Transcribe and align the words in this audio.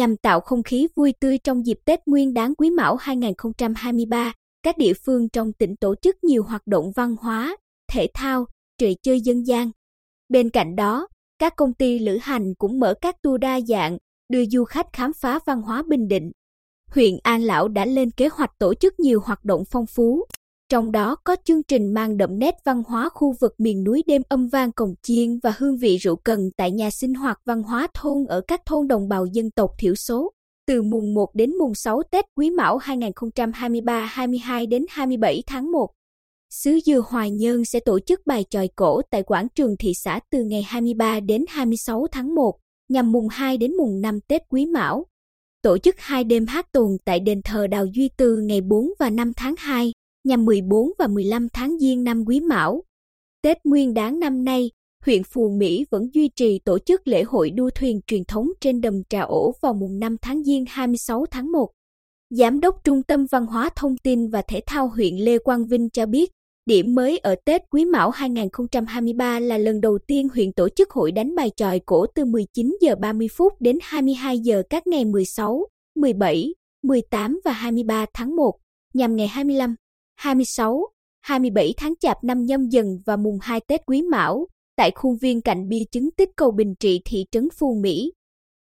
Nhằm 0.00 0.16
tạo 0.16 0.40
không 0.40 0.62
khí 0.62 0.88
vui 0.94 1.14
tươi 1.20 1.38
trong 1.38 1.66
dịp 1.66 1.78
Tết 1.84 2.00
Nguyên 2.06 2.34
đán 2.34 2.54
Quý 2.54 2.70
Mão 2.70 2.96
2023, 2.96 4.32
các 4.62 4.78
địa 4.78 4.92
phương 5.04 5.28
trong 5.28 5.52
tỉnh 5.52 5.76
tổ 5.76 5.94
chức 6.02 6.24
nhiều 6.24 6.42
hoạt 6.42 6.66
động 6.66 6.92
văn 6.96 7.16
hóa, 7.20 7.56
thể 7.92 8.08
thao, 8.14 8.46
trò 8.78 8.86
chơi 9.02 9.20
dân 9.20 9.46
gian. 9.46 9.70
Bên 10.28 10.50
cạnh 10.50 10.76
đó, 10.76 11.08
các 11.38 11.56
công 11.56 11.74
ty 11.74 11.98
lữ 11.98 12.18
hành 12.22 12.54
cũng 12.54 12.80
mở 12.80 12.94
các 13.00 13.22
tour 13.22 13.40
đa 13.40 13.60
dạng, 13.60 13.98
đưa 14.28 14.44
du 14.44 14.64
khách 14.64 14.86
khám 14.92 15.12
phá 15.12 15.38
văn 15.46 15.62
hóa 15.62 15.82
Bình 15.88 16.08
Định. 16.08 16.30
Huyện 16.90 17.14
An 17.22 17.42
Lão 17.42 17.68
đã 17.68 17.84
lên 17.84 18.10
kế 18.10 18.28
hoạch 18.32 18.50
tổ 18.58 18.74
chức 18.74 19.00
nhiều 19.00 19.20
hoạt 19.20 19.44
động 19.44 19.64
phong 19.70 19.86
phú, 19.86 20.24
trong 20.70 20.92
đó 20.92 21.16
có 21.24 21.36
chương 21.44 21.62
trình 21.62 21.94
mang 21.94 22.16
đậm 22.16 22.38
nét 22.38 22.54
văn 22.64 22.82
hóa 22.86 23.08
khu 23.08 23.34
vực 23.40 23.54
miền 23.58 23.84
núi 23.84 24.02
đêm 24.06 24.22
âm 24.28 24.48
vang 24.48 24.72
cồng 24.72 24.94
chiên 25.02 25.38
và 25.42 25.52
hương 25.58 25.76
vị 25.76 25.96
rượu 25.96 26.16
cần 26.16 26.50
tại 26.56 26.70
nhà 26.70 26.90
sinh 26.90 27.14
hoạt 27.14 27.40
văn 27.44 27.62
hóa 27.62 27.88
thôn 27.94 28.26
ở 28.28 28.40
các 28.48 28.60
thôn 28.66 28.88
đồng 28.88 29.08
bào 29.08 29.26
dân 29.26 29.50
tộc 29.50 29.70
thiểu 29.78 29.94
số. 29.94 30.32
Từ 30.66 30.82
mùng 30.82 31.14
1 31.14 31.34
đến 31.34 31.50
mùng 31.58 31.74
6 31.74 32.02
Tết 32.10 32.24
Quý 32.36 32.50
Mão 32.50 32.76
2023 32.78 34.00
22 34.04 34.66
đến 34.66 34.86
27 34.88 35.42
tháng 35.46 35.72
1. 35.72 35.90
Sứ 36.50 36.78
Dừa 36.86 37.02
Hoài 37.08 37.30
Nhơn 37.30 37.64
sẽ 37.64 37.80
tổ 37.80 38.00
chức 38.00 38.20
bài 38.26 38.44
tròi 38.50 38.68
cổ 38.76 39.02
tại 39.10 39.22
quảng 39.22 39.48
trường 39.54 39.76
thị 39.76 39.92
xã 39.94 40.20
từ 40.30 40.44
ngày 40.44 40.62
23 40.62 41.20
đến 41.20 41.44
26 41.48 42.06
tháng 42.12 42.34
1, 42.34 42.58
nhằm 42.88 43.12
mùng 43.12 43.28
2 43.28 43.56
đến 43.56 43.76
mùng 43.76 44.00
5 44.00 44.20
Tết 44.28 44.42
Quý 44.48 44.66
Mão. 44.66 45.06
Tổ 45.62 45.78
chức 45.78 45.94
hai 45.98 46.24
đêm 46.24 46.46
hát 46.46 46.72
tuồng 46.72 46.96
tại 47.04 47.20
đền 47.20 47.40
thờ 47.44 47.66
Đào 47.66 47.86
Duy 47.86 48.10
từ 48.16 48.36
ngày 48.36 48.60
4 48.60 48.90
và 48.98 49.10
5 49.10 49.32
tháng 49.36 49.54
2, 49.58 49.92
nhằm 50.24 50.44
14 50.44 50.90
và 50.98 51.06
15 51.06 51.48
tháng 51.52 51.78
Giêng 51.78 52.04
năm 52.04 52.24
Quý 52.26 52.40
Mão. 52.40 52.82
Tết 53.42 53.56
Nguyên 53.64 53.94
đán 53.94 54.20
năm 54.20 54.44
nay, 54.44 54.70
huyện 55.04 55.22
Phù 55.24 55.50
Mỹ 55.50 55.86
vẫn 55.90 56.08
duy 56.12 56.28
trì 56.36 56.58
tổ 56.58 56.78
chức 56.78 57.08
lễ 57.08 57.22
hội 57.22 57.50
đua 57.50 57.70
thuyền 57.70 58.00
truyền 58.06 58.24
thống 58.24 58.48
trên 58.60 58.80
đầm 58.80 59.02
Trà 59.08 59.20
Ổ 59.20 59.54
vào 59.60 59.74
mùng 59.74 59.98
5 59.98 60.16
tháng 60.22 60.44
Giêng 60.44 60.64
26 60.68 61.26
tháng 61.30 61.52
1. 61.52 61.70
Giám 62.30 62.60
đốc 62.60 62.84
Trung 62.84 63.02
tâm 63.02 63.26
Văn 63.30 63.46
hóa 63.46 63.70
Thông 63.76 63.96
tin 63.96 64.28
và 64.28 64.42
Thể 64.42 64.60
thao 64.66 64.88
huyện 64.88 65.16
Lê 65.16 65.38
Quang 65.38 65.66
Vinh 65.66 65.90
cho 65.90 66.06
biết, 66.06 66.30
điểm 66.66 66.94
mới 66.94 67.18
ở 67.18 67.34
Tết 67.44 67.62
Quý 67.70 67.84
Mão 67.84 68.10
2023 68.10 69.40
là 69.40 69.58
lần 69.58 69.80
đầu 69.80 69.98
tiên 70.06 70.28
huyện 70.34 70.52
tổ 70.52 70.68
chức 70.68 70.90
hội 70.90 71.12
đánh 71.12 71.34
bài 71.34 71.50
tròi 71.56 71.80
cổ 71.86 72.06
từ 72.14 72.24
19 72.24 72.76
giờ 72.80 72.94
30 73.00 73.28
phút 73.36 73.52
đến 73.60 73.78
22 73.82 74.38
giờ 74.38 74.62
các 74.70 74.86
ngày 74.86 75.04
16, 75.04 75.66
17, 75.96 76.54
18 76.82 77.40
và 77.44 77.52
23 77.52 78.06
tháng 78.14 78.36
1, 78.36 78.52
nhằm 78.94 79.16
ngày 79.16 79.28
25, 79.28 79.74
26, 80.20 80.86
27 81.20 81.74
tháng 81.76 81.94
Chạp 82.00 82.24
năm 82.24 82.44
nhâm 82.44 82.68
dần 82.68 82.86
và 83.06 83.16
mùng 83.16 83.38
2 83.42 83.60
Tết 83.60 83.80
Quý 83.86 84.02
Mão, 84.02 84.46
tại 84.76 84.90
khuôn 84.94 85.16
viên 85.16 85.40
cạnh 85.40 85.68
bia 85.68 85.82
chứng 85.92 86.10
tích 86.16 86.28
cầu 86.36 86.50
Bình 86.50 86.74
Trị 86.80 87.00
thị 87.04 87.24
trấn 87.30 87.48
Phu 87.58 87.74
Mỹ. 87.82 88.12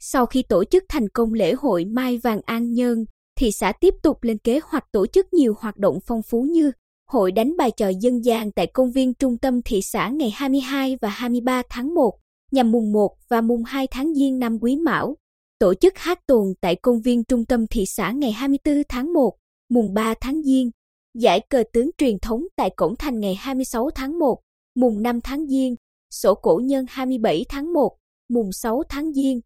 Sau 0.00 0.26
khi 0.26 0.42
tổ 0.48 0.64
chức 0.64 0.84
thành 0.88 1.08
công 1.08 1.32
lễ 1.32 1.52
hội 1.52 1.84
Mai 1.84 2.18
Vàng 2.18 2.40
An 2.46 2.72
Nhơn, 2.72 3.04
thị 3.38 3.50
xã 3.52 3.72
tiếp 3.80 3.94
tục 4.02 4.22
lên 4.22 4.38
kế 4.38 4.60
hoạch 4.64 4.84
tổ 4.92 5.06
chức 5.06 5.32
nhiều 5.32 5.54
hoạt 5.58 5.76
động 5.76 5.98
phong 6.06 6.20
phú 6.30 6.42
như 6.50 6.72
hội 7.10 7.32
đánh 7.32 7.56
bài 7.56 7.70
trò 7.76 7.88
dân 8.00 8.24
gian 8.24 8.52
tại 8.52 8.66
công 8.66 8.92
viên 8.92 9.14
trung 9.14 9.38
tâm 9.38 9.60
thị 9.64 9.80
xã 9.82 10.08
ngày 10.08 10.30
22 10.30 10.96
và 11.00 11.08
23 11.08 11.62
tháng 11.70 11.94
1, 11.94 12.12
nhằm 12.52 12.72
mùng 12.72 12.92
1 12.92 13.16
và 13.28 13.40
mùng 13.40 13.64
2 13.64 13.86
tháng 13.86 14.14
Giêng 14.14 14.38
năm 14.38 14.58
Quý 14.60 14.76
Mão, 14.76 15.16
tổ 15.58 15.74
chức 15.74 15.92
hát 15.96 16.18
tuồng 16.26 16.54
tại 16.60 16.76
công 16.82 17.00
viên 17.00 17.24
trung 17.24 17.44
tâm 17.44 17.66
thị 17.66 17.84
xã 17.86 18.10
ngày 18.10 18.32
24 18.32 18.82
tháng 18.88 19.12
1, 19.12 19.32
mùng 19.70 19.94
3 19.94 20.14
tháng 20.20 20.42
Giêng, 20.42 20.70
giải 21.14 21.40
cờ 21.50 21.64
tướng 21.72 21.90
truyền 21.98 22.18
thống 22.18 22.42
tại 22.56 22.70
cổng 22.76 22.96
thành 22.96 23.20
ngày 23.20 23.34
26 23.34 23.90
tháng 23.94 24.18
1, 24.18 24.38
mùng 24.74 25.02
5 25.02 25.20
tháng 25.20 25.46
Giêng, 25.46 25.74
sổ 26.10 26.34
cổ 26.34 26.60
nhân 26.64 26.84
27 26.88 27.44
tháng 27.48 27.72
1, 27.72 27.96
mùng 28.28 28.52
6 28.52 28.82
tháng 28.88 29.12
Giêng. 29.12 29.40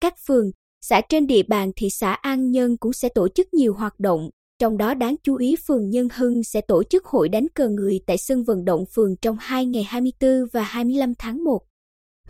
Các 0.00 0.14
phường, 0.26 0.50
xã 0.80 1.00
trên 1.08 1.26
địa 1.26 1.42
bàn 1.48 1.70
thị 1.76 1.88
xã 1.90 2.12
An 2.12 2.50
Nhân 2.50 2.76
cũng 2.76 2.92
sẽ 2.92 3.08
tổ 3.14 3.28
chức 3.28 3.54
nhiều 3.54 3.74
hoạt 3.74 4.00
động, 4.00 4.30
trong 4.58 4.76
đó 4.76 4.94
đáng 4.94 5.16
chú 5.22 5.36
ý 5.36 5.56
phường 5.66 5.90
Nhân 5.90 6.08
Hưng 6.14 6.44
sẽ 6.44 6.60
tổ 6.60 6.82
chức 6.82 7.04
hội 7.04 7.28
đánh 7.28 7.46
cờ 7.54 7.68
người 7.68 8.00
tại 8.06 8.18
sân 8.18 8.44
vận 8.44 8.64
động 8.64 8.84
phường 8.94 9.16
trong 9.22 9.36
hai 9.40 9.66
ngày 9.66 9.82
24 9.82 10.30
và 10.52 10.62
25 10.62 11.12
tháng 11.18 11.44
1. 11.44 11.58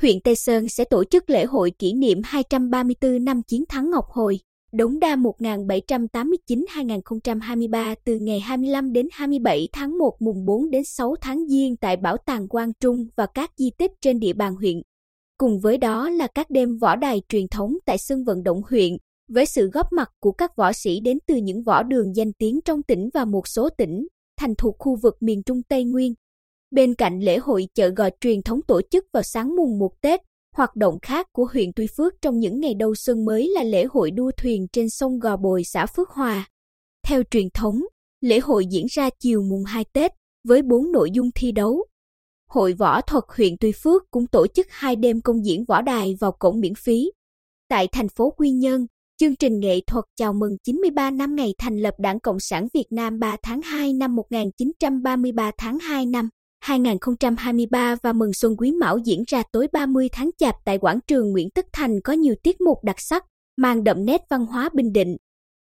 Huyện 0.00 0.20
Tây 0.20 0.34
Sơn 0.34 0.68
sẽ 0.68 0.84
tổ 0.84 1.04
chức 1.04 1.30
lễ 1.30 1.44
hội 1.44 1.70
kỷ 1.78 1.92
niệm 1.92 2.20
234 2.24 3.24
năm 3.24 3.42
chiến 3.42 3.64
thắng 3.68 3.90
Ngọc 3.90 4.04
Hồi, 4.08 4.38
Đống 4.76 4.98
Đa 4.98 5.16
1789-2023 5.16 7.96
từ 8.04 8.18
ngày 8.18 8.40
25 8.40 8.92
đến 8.92 9.08
27 9.12 9.68
tháng 9.72 9.98
1 9.98 10.16
mùng 10.20 10.44
4 10.44 10.70
đến 10.70 10.84
6 10.84 11.14
tháng 11.20 11.48
Giêng 11.48 11.76
tại 11.76 11.96
Bảo 11.96 12.16
tàng 12.16 12.48
Quang 12.48 12.72
Trung 12.80 13.06
và 13.16 13.26
các 13.34 13.50
di 13.56 13.70
tích 13.78 13.90
trên 14.00 14.18
địa 14.18 14.32
bàn 14.32 14.54
huyện. 14.54 14.82
Cùng 15.38 15.60
với 15.60 15.78
đó 15.78 16.10
là 16.10 16.26
các 16.26 16.50
đêm 16.50 16.76
võ 16.76 16.96
đài 16.96 17.22
truyền 17.28 17.48
thống 17.48 17.74
tại 17.86 17.98
sân 17.98 18.24
vận 18.24 18.42
động 18.42 18.62
huyện, 18.70 18.96
với 19.28 19.46
sự 19.46 19.70
góp 19.70 19.92
mặt 19.92 20.10
của 20.20 20.32
các 20.32 20.56
võ 20.56 20.72
sĩ 20.72 21.00
đến 21.00 21.18
từ 21.26 21.36
những 21.36 21.62
võ 21.62 21.82
đường 21.82 22.16
danh 22.16 22.32
tiếng 22.32 22.60
trong 22.64 22.82
tỉnh 22.82 23.08
và 23.14 23.24
một 23.24 23.48
số 23.48 23.68
tỉnh, 23.68 24.06
thành 24.40 24.54
thuộc 24.58 24.76
khu 24.78 24.96
vực 25.02 25.16
miền 25.20 25.42
Trung 25.42 25.62
Tây 25.68 25.84
Nguyên. 25.84 26.14
Bên 26.70 26.94
cạnh 26.94 27.20
lễ 27.20 27.38
hội 27.38 27.68
chợ 27.74 27.88
gò 27.88 28.08
truyền 28.20 28.42
thống 28.42 28.62
tổ 28.62 28.80
chức 28.90 29.04
vào 29.12 29.22
sáng 29.22 29.56
mùng 29.56 29.78
1 29.78 30.00
Tết, 30.00 30.20
Hoạt 30.54 30.76
động 30.76 30.98
khác 31.02 31.26
của 31.32 31.48
huyện 31.52 31.72
Tuy 31.76 31.86
Phước 31.96 32.14
trong 32.22 32.38
những 32.38 32.60
ngày 32.60 32.74
đầu 32.74 32.94
xuân 32.94 33.24
mới 33.24 33.48
là 33.48 33.62
lễ 33.62 33.84
hội 33.84 34.10
đua 34.10 34.30
thuyền 34.36 34.66
trên 34.72 34.90
sông 34.90 35.18
Gò 35.18 35.36
Bồi 35.36 35.62
xã 35.64 35.86
Phước 35.86 36.10
Hòa. 36.10 36.48
Theo 37.06 37.22
truyền 37.30 37.48
thống, 37.54 37.80
lễ 38.20 38.38
hội 38.40 38.66
diễn 38.66 38.86
ra 38.90 39.10
chiều 39.20 39.42
mùng 39.42 39.64
2 39.64 39.84
Tết 39.92 40.12
với 40.48 40.62
4 40.62 40.92
nội 40.92 41.10
dung 41.12 41.30
thi 41.34 41.52
đấu. 41.52 41.84
Hội 42.50 42.72
võ 42.72 43.00
thuật 43.00 43.24
huyện 43.28 43.54
Tuy 43.60 43.72
Phước 43.82 44.02
cũng 44.10 44.26
tổ 44.26 44.46
chức 44.46 44.66
hai 44.70 44.96
đêm 44.96 45.20
công 45.20 45.44
diễn 45.44 45.64
võ 45.64 45.82
đài 45.82 46.14
vào 46.20 46.32
cổng 46.32 46.60
miễn 46.60 46.74
phí. 46.74 47.10
Tại 47.68 47.88
thành 47.92 48.08
phố 48.08 48.30
Quy 48.30 48.50
Nhơn, 48.50 48.86
chương 49.20 49.36
trình 49.36 49.60
nghệ 49.60 49.80
thuật 49.86 50.04
chào 50.16 50.32
mừng 50.32 50.56
93 50.64 51.10
năm 51.10 51.36
ngày 51.36 51.54
thành 51.58 51.78
lập 51.78 51.94
Đảng 51.98 52.20
Cộng 52.20 52.40
sản 52.40 52.68
Việt 52.74 52.86
Nam 52.90 53.18
3 53.18 53.36
tháng 53.42 53.62
2 53.62 53.92
năm 53.92 54.16
1933 54.16 55.50
tháng 55.58 55.78
2 55.78 56.06
năm 56.06 56.28
2023 56.64 57.96
và 58.02 58.12
mừng 58.12 58.32
xuân 58.32 58.56
Quý 58.56 58.72
Mão 58.72 58.98
diễn 58.98 59.22
ra 59.26 59.42
tối 59.52 59.68
30 59.72 60.08
tháng 60.12 60.30
Chạp 60.38 60.54
tại 60.64 60.78
quảng 60.78 60.98
trường 61.06 61.32
Nguyễn 61.32 61.50
Tất 61.50 61.66
Thành 61.72 62.00
có 62.04 62.12
nhiều 62.12 62.34
tiết 62.42 62.60
mục 62.60 62.78
đặc 62.84 63.00
sắc, 63.00 63.24
mang 63.56 63.84
đậm 63.84 64.04
nét 64.04 64.20
văn 64.30 64.46
hóa 64.46 64.68
Bình 64.74 64.92
Định. 64.92 65.16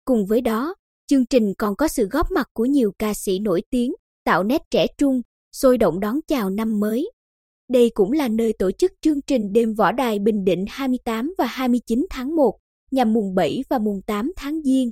Cùng 0.05 0.27
với 0.27 0.41
đó, 0.41 0.75
chương 1.07 1.27
trình 1.27 1.55
còn 1.59 1.77
có 1.77 1.89
sự 1.89 2.09
góp 2.09 2.31
mặt 2.31 2.47
của 2.53 2.65
nhiều 2.65 2.93
ca 2.99 3.15
sĩ 3.15 3.39
nổi 3.39 3.63
tiếng, 3.71 3.93
tạo 4.25 4.45
nét 4.45 4.63
trẻ 4.71 4.87
trung, 4.99 5.23
sôi 5.53 5.79
động 5.79 6.01
đón 6.01 6.21
chào 6.27 6.51
năm 6.51 6.81
mới. 6.81 7.11
Đây 7.71 7.91
cũng 7.95 8.13
là 8.13 8.29
nơi 8.29 8.53
tổ 8.59 8.71
chức 8.71 8.93
chương 9.01 9.21
trình 9.27 9.53
đêm 9.53 9.75
võ 9.75 9.93
đài 9.93 10.19
Bình 10.19 10.45
Định 10.45 10.65
28 10.69 11.35
và 11.39 11.47
29 11.47 12.07
tháng 12.11 12.37
1, 12.37 12.59
nhằm 12.91 13.13
mùng 13.13 13.35
7 13.35 13.65
và 13.69 13.79
mùng 13.79 14.01
8 14.07 14.33
tháng 14.37 14.63
Giêng. 14.63 14.91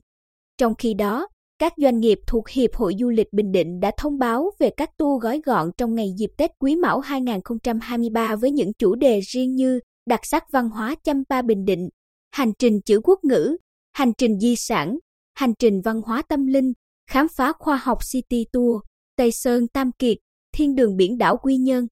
Trong 0.58 0.74
khi 0.78 0.94
đó, 0.94 1.28
các 1.58 1.72
doanh 1.76 2.00
nghiệp 2.00 2.18
thuộc 2.26 2.48
Hiệp 2.48 2.74
hội 2.74 2.94
Du 2.98 3.08
lịch 3.08 3.32
Bình 3.32 3.52
Định 3.52 3.80
đã 3.80 3.90
thông 3.98 4.18
báo 4.18 4.50
về 4.58 4.70
các 4.76 4.90
tour 4.96 5.22
gói 5.22 5.40
gọn 5.44 5.70
trong 5.78 5.94
ngày 5.94 6.12
dịp 6.18 6.30
Tết 6.36 6.50
Quý 6.58 6.76
Mão 6.76 7.00
2023 7.00 8.36
với 8.36 8.50
những 8.50 8.72
chủ 8.78 8.94
đề 8.94 9.20
riêng 9.20 9.54
như 9.54 9.80
đặc 10.06 10.20
sắc 10.22 10.44
văn 10.52 10.68
hóa 10.68 10.94
Champa 11.04 11.42
Bình 11.42 11.64
Định, 11.64 11.88
hành 12.32 12.52
trình 12.58 12.80
chữ 12.80 13.00
quốc 13.04 13.24
ngữ, 13.24 13.56
hành 13.92 14.12
trình 14.18 14.38
di 14.40 14.56
sản, 14.56 14.98
hành 15.34 15.54
trình 15.58 15.80
văn 15.84 16.00
hóa 16.02 16.22
tâm 16.22 16.46
linh, 16.46 16.72
khám 17.10 17.26
phá 17.36 17.52
khoa 17.58 17.76
học 17.76 17.98
City 18.12 18.44
Tour, 18.52 18.82
Tây 19.16 19.32
Sơn 19.32 19.68
Tam 19.68 19.90
Kiệt, 19.98 20.16
thiên 20.52 20.74
đường 20.74 20.96
biển 20.96 21.18
đảo 21.18 21.36
Quy 21.42 21.56
Nhơn. 21.56 21.86